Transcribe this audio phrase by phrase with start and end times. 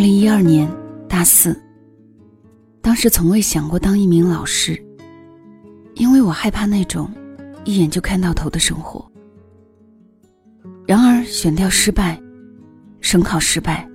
[0.00, 0.66] 二零一二年
[1.06, 1.54] 大四，
[2.80, 4.82] 当时从未想过当一名老师，
[5.92, 7.12] 因为我害怕那种
[7.66, 9.06] 一眼就看到头的生活。
[10.86, 12.18] 然而，选调失败，
[13.02, 13.86] 省考失败，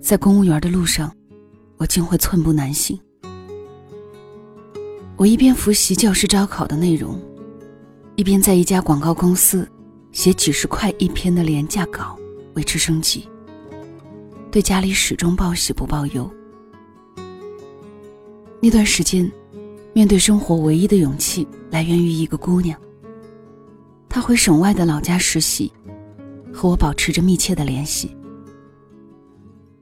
[0.00, 1.14] 在公务员的路上，
[1.76, 2.98] 我竟会寸步难行。
[5.18, 7.20] 我一边复习教师招考的内容，
[8.16, 9.70] 一边在一家广告公司
[10.12, 12.18] 写几十块一篇的廉价稿，
[12.54, 13.28] 维持生计。
[14.50, 16.28] 对家里始终报喜不报忧。
[18.60, 19.30] 那段时间，
[19.92, 22.78] 面对生活，唯一的勇气来源于一个姑娘。
[24.08, 25.72] 她回省外的老家实习，
[26.52, 28.14] 和我保持着密切的联系。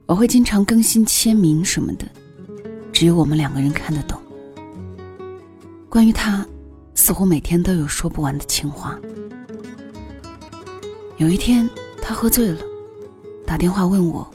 [0.05, 2.07] 我会经常更新签名什么的，
[2.93, 4.21] 只有我们两个人看得懂。
[5.89, 6.45] 关于她，
[6.93, 8.99] 似乎每天都有说不完的情话。
[11.17, 11.67] 有一天，
[12.03, 12.61] 她喝醉了，
[13.47, 14.29] 打电话问我。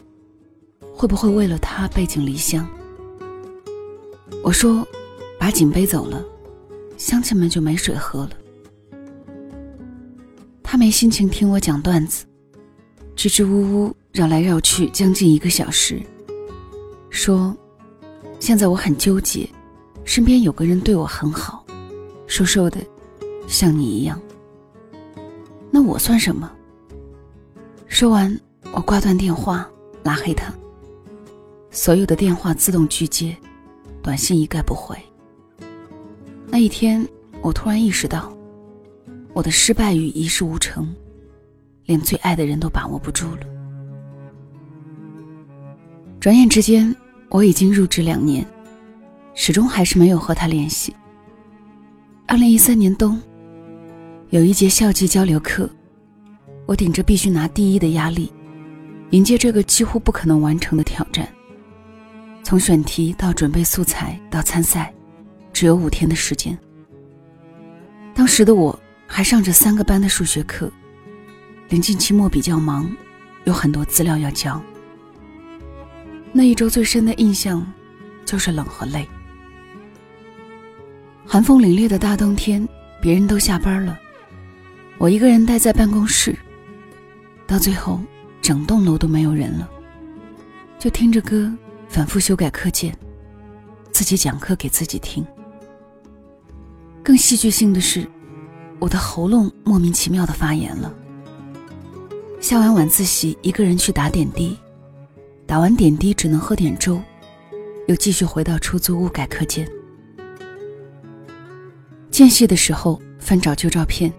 [1.04, 2.66] 会不会为了他背井离乡？
[4.42, 4.88] 我说，
[5.38, 6.24] 把井背走了，
[6.96, 8.30] 乡亲们就没水喝了。
[10.62, 12.24] 他没心情听我讲段子，
[13.14, 16.00] 支支吾吾绕来绕去将近一个小时，
[17.10, 17.54] 说
[18.40, 19.46] ：“现在我很纠结，
[20.06, 21.66] 身边有个人对我很好，
[22.26, 22.78] 瘦瘦的，
[23.46, 24.18] 像你一样。
[25.70, 26.50] 那我算什么？”
[27.88, 28.40] 说完，
[28.72, 29.68] 我挂断电话，
[30.02, 30.50] 拉黑他。
[31.74, 33.36] 所有的电话自动拒接，
[34.00, 34.96] 短信一概不回。
[36.46, 37.04] 那一天，
[37.42, 38.32] 我突然意识到，
[39.32, 40.94] 我的失败与一事无成，
[41.86, 43.40] 连最爱的人都把握不住了。
[46.20, 46.94] 转眼之间，
[47.28, 48.46] 我已经入职两年，
[49.34, 50.94] 始终还是没有和他联系。
[52.28, 53.20] 二零一三年冬，
[54.30, 55.68] 有一节校际交流课，
[56.66, 58.32] 我顶着必须拿第一的压力，
[59.10, 61.28] 迎接这个几乎不可能完成的挑战。
[62.44, 64.92] 从选题到准备素材到参赛，
[65.50, 66.56] 只有五天的时间。
[68.14, 70.70] 当时的我还上着三个班的数学课，
[71.70, 72.94] 临近期末比较忙，
[73.44, 74.62] 有很多资料要交。
[76.34, 77.66] 那一周最深的印象，
[78.26, 79.08] 就是冷和累。
[81.24, 82.68] 寒风凛冽的大冬天，
[83.00, 83.98] 别人都下班了，
[84.98, 86.36] 我一个人待在办公室，
[87.46, 87.98] 到最后
[88.42, 89.66] 整栋楼都没有人了，
[90.78, 91.50] 就听着歌。
[91.88, 92.96] 反复修改课件，
[93.92, 95.24] 自己讲课给自己听。
[97.02, 98.06] 更戏剧性的是，
[98.78, 100.92] 我的喉咙莫名其妙的发炎了。
[102.40, 104.58] 下完晚自习，一个人去打点滴，
[105.46, 107.00] 打完点滴只能喝点粥，
[107.86, 109.68] 又继续回到出租屋改课件。
[112.10, 114.12] 间隙的时候翻找旧照片，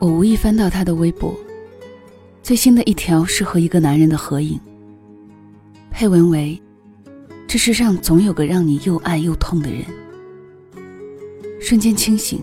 [0.00, 1.34] 我无意翻到他的微博，
[2.42, 4.58] 最新的一条是和一个男人的合影。
[5.96, 6.60] 配文为
[7.46, 9.84] ：“这世上总有个让你又爱又痛的人。”
[11.62, 12.42] 瞬间清醒，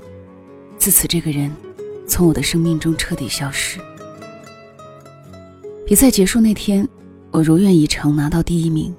[0.78, 1.52] 自此这个人
[2.08, 3.78] 从我的生命中彻底消失。
[5.86, 6.88] 比赛结束那天，
[7.30, 8.96] 我如愿以偿拿到第一名。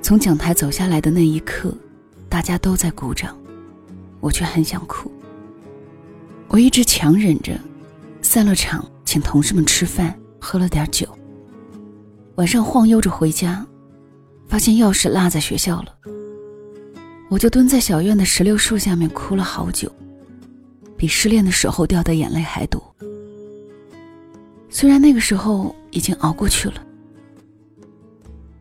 [0.00, 1.76] 从讲台走下来的那一刻，
[2.30, 3.38] 大家都在鼓掌，
[4.20, 5.12] 我却很想哭。
[6.48, 7.60] 我一直强忍着，
[8.22, 11.06] 散了场，请同事们吃饭，喝了点酒。
[12.36, 13.64] 晚上晃悠着回家，
[14.48, 15.94] 发现钥匙落在学校了。
[17.30, 19.90] 我就蹲在小院的石榴树下面哭了好久，
[20.96, 22.82] 比失恋的时候掉的眼泪还多。
[24.68, 26.84] 虽然那个时候已经熬过去了，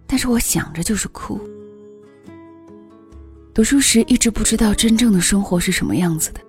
[0.06, 1.40] 但是我想着就是哭。
[3.56, 6.40] 读书时一直不知道真正的生活是什么样子的，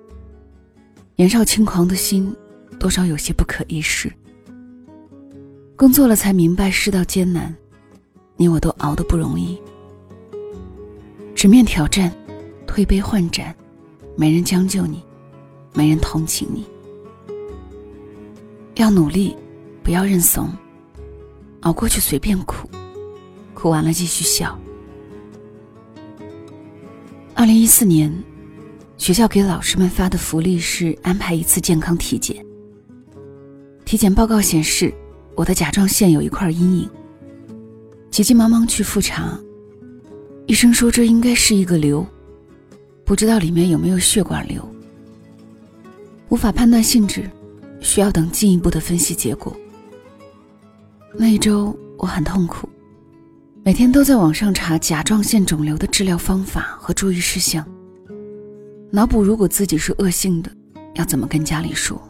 [1.16, 2.34] 年少轻狂的心，
[2.78, 4.12] 多少有些不可一世。
[5.76, 7.52] 工作了才明白世道艰难，
[8.36, 9.60] 你我都熬得不容易。
[11.34, 12.14] 直面挑战，
[12.64, 13.52] 推杯换盏，
[14.16, 15.02] 没人将就你，
[15.72, 16.64] 没人同情你。
[18.76, 19.36] 要努力，
[19.82, 20.48] 不要认怂，
[21.62, 22.68] 熬过去随便哭，
[23.52, 24.56] 哭完了继续笑。
[27.34, 28.16] 二零一四年，
[28.96, 32.46] 学校给老师们发的福利是安排一次健康体检。
[33.84, 34.94] 体检报告显示。
[35.36, 36.90] 我的甲状腺有一块阴影，
[38.10, 39.38] 急急忙忙去复查，
[40.46, 42.06] 医生说这应该是一个瘤，
[43.04, 44.62] 不知道里面有没有血管瘤，
[46.28, 47.28] 无法判断性质，
[47.80, 49.54] 需要等进一步的分析结果。
[51.16, 52.68] 那一周我很痛苦，
[53.64, 57.66] 每天都在网上查甲状腺肿瘤的治疗方法和注意事项，
[58.90, 60.50] 脑补如果自己是恶性的，
[60.94, 62.00] 要怎么跟家里说，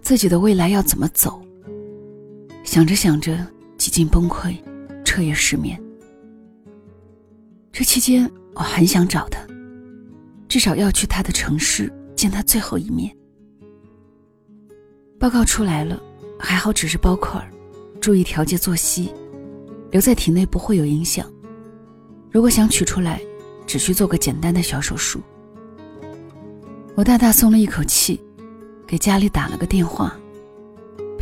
[0.00, 1.42] 自己的未来要怎么走。
[2.64, 4.56] 想着想着，几近崩溃，
[5.04, 5.80] 彻夜失眠。
[7.72, 9.40] 这期间，我很想找他，
[10.48, 13.14] 至少要去他的城市见他最后一面。
[15.18, 16.00] 报告出来了，
[16.38, 17.50] 还好只是包块儿，
[18.00, 19.12] 注意调节作息，
[19.90, 21.30] 留在体内不会有影响。
[22.30, 23.20] 如果想取出来，
[23.66, 25.20] 只需做个简单的小手术。
[26.94, 28.20] 我大大松了一口气，
[28.86, 30.16] 给家里打了个电话，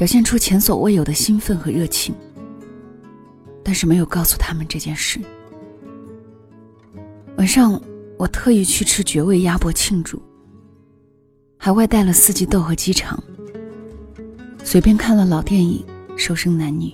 [0.01, 2.15] 表现出前所未有的兴奋和热情，
[3.63, 5.21] 但是没有告诉他们这件事。
[7.37, 7.79] 晚上，
[8.17, 10.19] 我特意去吃绝味鸭脖庆祝，
[11.59, 13.23] 还外带了四季豆和鸡肠。
[14.65, 15.85] 随便看了老电影
[16.17, 16.87] 《瘦身男女》，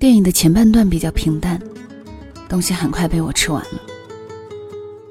[0.00, 1.62] 电影的前半段比较平淡，
[2.48, 3.80] 东西很快被我吃完了。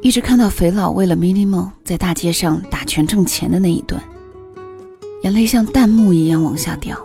[0.02, 4.04] 一直看到肥佬为了 minimal 在大街上打拳挣钱的那一段，
[5.22, 7.00] 眼泪像弹幕一样往下掉。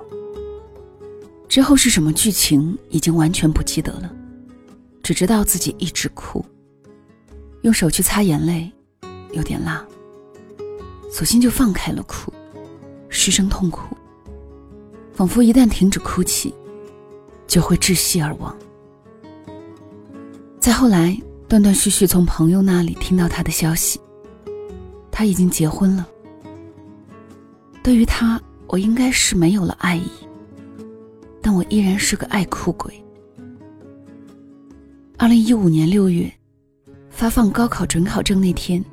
[1.48, 4.12] 之后是什么剧情，已经完全不记得了。
[5.02, 6.44] 只知道自己一直哭，
[7.62, 8.70] 用手去擦眼泪，
[9.32, 9.86] 有点辣。
[11.10, 12.32] 索性就放开了哭，
[13.08, 13.96] 失声痛哭，
[15.14, 16.52] 仿佛一旦停止哭泣，
[17.46, 18.54] 就会窒息而亡。
[20.58, 21.16] 再后来，
[21.48, 24.00] 断断续续从朋友那里听到他的消息，
[25.10, 26.06] 他已经结婚了。
[27.86, 30.10] 对于他，我应该是没有了爱意，
[31.40, 32.92] 但我依然是个爱哭鬼。
[35.16, 36.28] 二零一五年六月，
[37.10, 38.84] 发放高考准考证那天，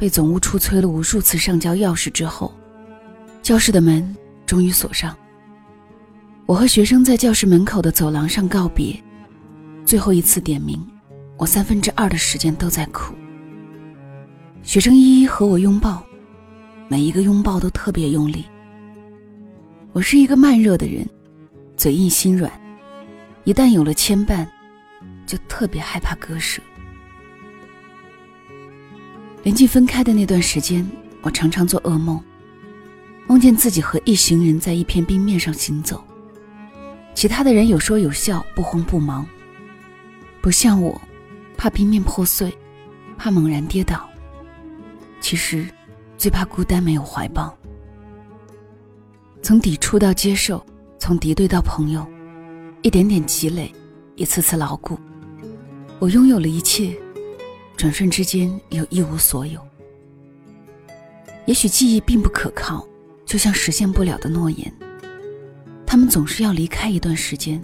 [0.00, 2.52] 被总务处催了无数次上交钥匙之后，
[3.40, 5.16] 教室的门终于锁上。
[6.44, 9.00] 我和学生在教室门口的走廊上告别，
[9.84, 10.84] 最后一次点名，
[11.36, 13.14] 我三分之二的时间都在哭。
[14.64, 16.02] 学生一一和我拥抱，
[16.88, 18.44] 每一个拥抱都特别用力。
[19.92, 21.08] 我是一个慢热的人，
[21.76, 22.50] 嘴硬心软，
[23.44, 24.46] 一旦有了牵绊。
[25.26, 26.62] 就特别害怕割舍。
[29.42, 30.90] 临近分开的那段时间，
[31.20, 32.18] 我常常做噩梦，
[33.26, 36.02] 梦见自己和一行人在一片冰面上行走，
[37.14, 39.26] 其他的人有说有笑，不慌不忙，
[40.40, 40.98] 不像我，
[41.58, 42.56] 怕冰面破碎，
[43.18, 44.08] 怕猛然跌倒。
[45.20, 45.68] 其实，
[46.18, 47.56] 最怕孤单，没有怀抱。
[49.40, 50.64] 从抵触到接受，
[50.98, 52.04] 从敌对到朋友，
[52.82, 53.72] 一点点积累，
[54.16, 54.98] 一次次牢固。
[56.00, 56.94] 我拥有了一切，
[57.76, 59.60] 转瞬之间又一无所有。
[61.46, 62.86] 也许记忆并不可靠，
[63.24, 64.70] 就像实现不了的诺言。
[65.86, 67.62] 他们总是要离开一段时间，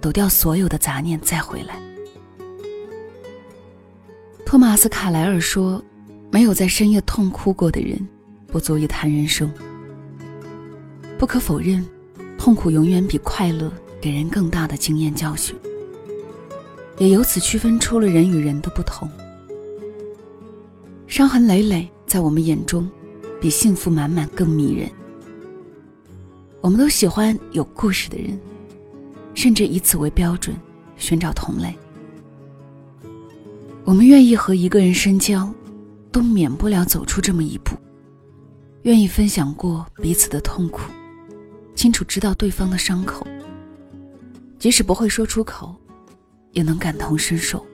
[0.00, 1.80] 抖掉所有的杂念再回来。
[4.44, 5.82] 托马斯·卡莱尔说
[6.30, 7.98] ：“没有在深夜痛哭过的人，
[8.46, 9.50] 不足以谈人生。”
[11.18, 11.84] 不可否认，
[12.36, 15.56] 痛苦永远比快乐给人更大的经验教训。
[16.98, 19.08] 也由此区分出了人与人的不同。
[21.06, 22.88] 伤痕累累，在我们眼中，
[23.40, 24.90] 比幸福满满更迷人。
[26.60, 28.38] 我们都喜欢有故事的人，
[29.32, 30.56] 甚至以此为标准
[30.96, 31.74] 寻找同类。
[33.84, 35.48] 我们愿意和一个人深交，
[36.10, 37.76] 都免不了走出这么一步。
[38.82, 40.80] 愿意分享过彼此的痛苦，
[41.74, 43.26] 清楚知道对方的伤口，
[44.58, 45.74] 即使不会说出口。
[46.52, 47.64] 也能感同身受。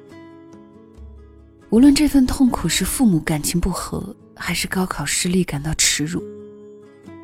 [1.71, 6.23] 无论这份痛苦是父母感情不和，还是高考失利感到耻辱，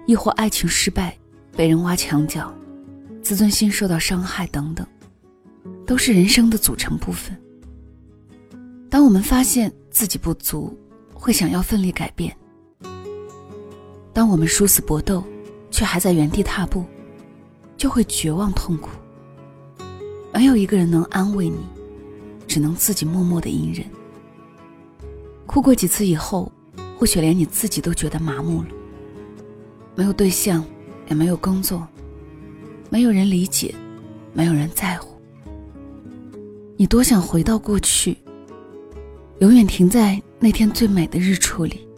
[0.07, 1.19] 亦或爱情失败
[1.57, 2.55] 被人挖墙脚，
[3.21, 4.87] 自尊心受到伤害等等，
[5.85, 7.37] 都是人生的组成部分。
[8.89, 10.75] 当我们发现自己不足，
[11.21, 12.33] 会想要奋力改变；
[14.13, 15.23] 当我们殊死搏斗，
[15.71, 16.85] 却还在原地踏步，
[17.77, 18.89] 就会绝望痛苦。
[20.33, 21.59] 没有一个人能安慰你，
[22.49, 23.85] 只能自己默默的隐忍。
[25.47, 26.51] 哭过几次以后，
[26.99, 28.69] 或许连你自己都觉得麻木了。
[29.95, 30.65] 没有对象，
[31.09, 31.87] 也没有工作，
[32.89, 33.75] 没有人理解，
[34.33, 35.21] 没有人在乎。
[36.79, 38.17] 你多想回到过去，
[39.41, 41.89] 永远停在那天最美的日出里。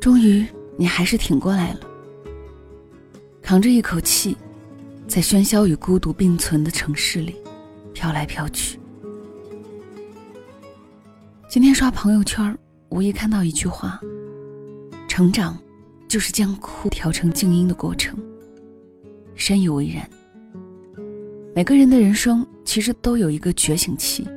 [0.00, 0.44] 终于，
[0.76, 1.80] 你还是挺过来了，
[3.40, 4.36] 扛着一口气。
[5.06, 7.36] 在喧嚣与孤独并存的城市里，
[7.94, 8.78] 飘来飘去。
[11.48, 12.54] 今天刷朋友圈，
[12.90, 13.98] 无意看到一句话
[15.08, 15.56] ：“成长，
[16.06, 18.18] 就是将哭调成静音的过程。”
[19.34, 20.06] 深以为然。
[21.54, 24.28] 每个人的人生其实都有一个觉醒期，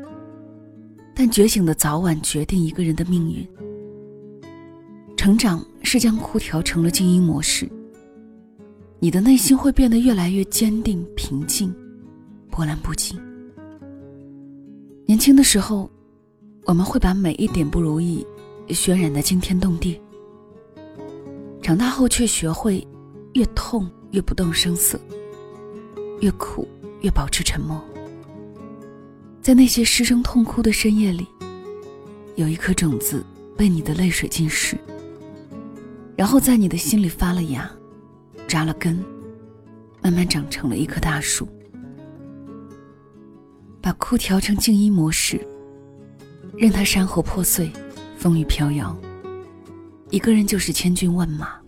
[1.13, 3.47] 但觉醒的早晚决定一个人的命运。
[5.15, 7.69] 成长是将哭调成了静音模式。
[8.99, 11.73] 你的内心会变得越来越坚定、平静、
[12.49, 13.19] 波澜不惊。
[15.05, 15.89] 年轻的时候，
[16.65, 18.25] 我们会把每一点不如意
[18.69, 19.99] 渲染的惊天动地；
[21.61, 22.87] 长大后，却学会
[23.33, 24.99] 越痛越不动声色，
[26.19, 26.67] 越苦
[27.01, 27.83] 越保持沉默。
[29.41, 31.25] 在那些失声痛哭的深夜里，
[32.35, 33.25] 有一颗种子
[33.57, 34.77] 被你的泪水浸湿，
[36.15, 37.69] 然后在你的心里发了芽，
[38.47, 39.03] 扎了根，
[39.99, 41.47] 慢慢长成了一棵大树。
[43.81, 45.43] 把哭调成静音模式，
[46.55, 47.71] 任它山河破碎，
[48.15, 48.95] 风雨飘摇。
[50.11, 51.59] 一个人就是千军万马，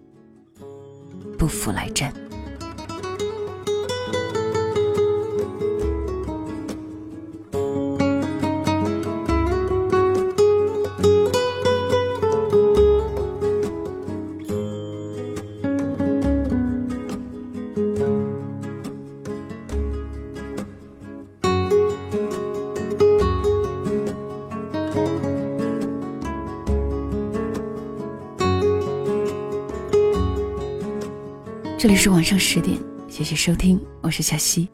[1.40, 2.14] 不服来战。
[32.04, 34.68] 是晚上十点，谢谢收听，我是小溪，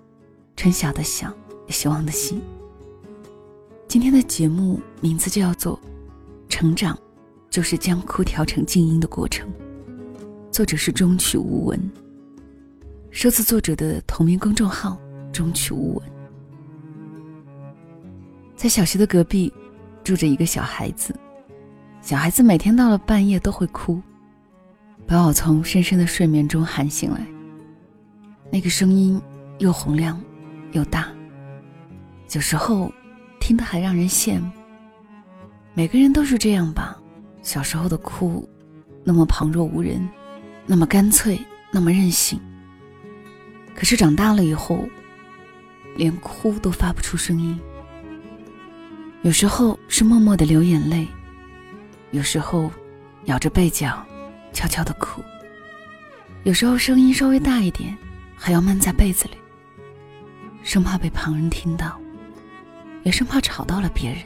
[0.55, 1.31] 春晓的晓，
[1.67, 2.41] 希望的希。
[3.87, 5.77] 今天的节目名字叫做
[6.49, 6.95] 《成长》，
[7.47, 9.47] 就是将哭调成静音的过程。
[10.49, 11.79] 作者是中曲无闻，
[13.11, 14.97] 收自作者的同名公众号
[15.31, 16.11] “中曲无闻”。
[18.57, 19.53] 在小溪的隔壁，
[20.03, 21.13] 住着一个小孩子，
[22.01, 24.01] 小孩子每天到了半夜都会哭。
[25.09, 27.25] 把我从深深的睡眠中喊醒来。
[28.51, 29.19] 那个声音
[29.57, 30.21] 又洪亮，
[30.73, 31.07] 又大。
[32.31, 32.93] 有时候，
[33.39, 34.51] 听得还让人羡慕。
[35.73, 36.95] 每个人都是这样吧？
[37.41, 38.47] 小时候的哭，
[39.03, 40.07] 那么旁若无人，
[40.67, 41.39] 那么干脆，
[41.71, 42.39] 那么任性。
[43.73, 44.87] 可是长大了以后，
[45.95, 47.59] 连哭都发不出声音。
[49.23, 51.07] 有时候是默默的流眼泪，
[52.11, 52.69] 有时候
[53.25, 54.05] 咬着被角。
[54.53, 55.23] 悄悄的哭，
[56.43, 57.97] 有时候声音稍微大一点，
[58.35, 59.37] 还要闷在被子里，
[60.63, 61.99] 生怕被旁人听到，
[63.03, 64.19] 也生怕吵到了别人。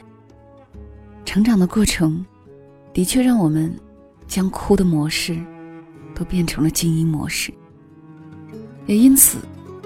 [1.24, 2.24] 成长的过程，
[2.92, 3.74] 的确让我们
[4.26, 5.38] 将哭的模式
[6.14, 7.52] 都变成了静音模式，
[8.86, 9.38] 也因此，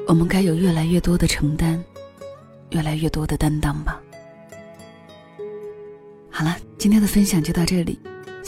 [0.07, 1.83] 我们该有越来越多的承担，
[2.71, 4.00] 越来越多的担当吧。
[6.30, 7.99] 好了，今天的分享就到这里。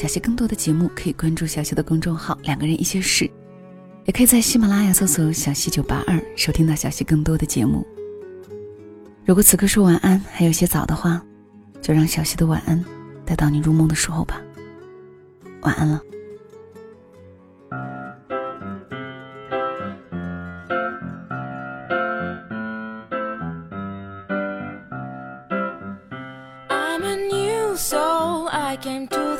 [0.00, 3.30] 小溪更多的节目可以关注小溪的公众号“两个人一些事”，
[4.06, 7.86] 也可以在喜马拉雅搜索“小溪九八二”收听到小溪更多的节目。
[9.26, 11.22] 如果此刻说晚安还有些早的话，
[11.82, 12.82] 就让小溪的晚安
[13.26, 14.40] 带到你入梦的时候吧。
[15.60, 16.00] 晚安了。